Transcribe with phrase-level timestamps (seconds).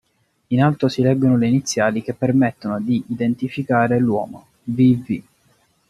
[0.47, 5.21] In alto si leggono le iniziali che permettono di identificare l'uomo: "V V".